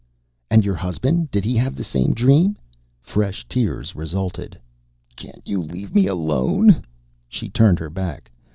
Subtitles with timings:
[0.49, 1.29] "And your husband?
[1.29, 2.57] Did he have the same dream?"
[3.03, 4.59] Fresh tears resulted.
[5.15, 6.83] "Can't you leave me alone?"
[7.29, 8.31] She turned her back.